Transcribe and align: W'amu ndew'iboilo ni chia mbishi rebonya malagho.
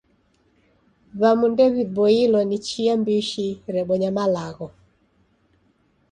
W'amu 1.19 1.45
ndew'iboilo 1.51 2.39
ni 2.49 2.57
chia 2.65 2.93
mbishi 3.01 3.47
rebonya 3.75 4.09
malagho. 4.17 4.67